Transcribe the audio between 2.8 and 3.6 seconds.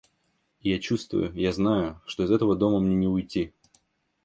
не уйти.